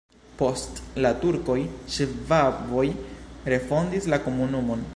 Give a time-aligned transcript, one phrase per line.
[0.37, 1.57] Post la turkoj
[1.97, 2.85] ŝvaboj
[3.55, 4.87] refondis la komunumon.